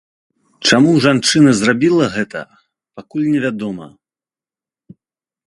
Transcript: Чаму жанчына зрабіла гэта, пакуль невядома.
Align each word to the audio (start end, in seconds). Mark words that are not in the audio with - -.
Чаму 0.69 0.93
жанчына 1.05 1.53
зрабіла 1.59 2.05
гэта, 2.15 2.39
пакуль 3.01 3.29
невядома. 3.35 3.93